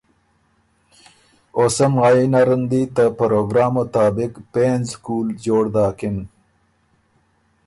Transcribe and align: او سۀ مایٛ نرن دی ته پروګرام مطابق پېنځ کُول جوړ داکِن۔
او 1.55 1.63
سۀ 1.75 1.85
مایٛ 1.95 2.19
نرن 2.33 2.61
دی 2.71 2.81
ته 2.95 3.03
پروګرام 3.19 3.73
مطابق 3.77 4.31
پېنځ 4.53 4.87
کُول 5.03 5.27
جوړ 5.45 5.63
داکِن۔ 5.73 6.17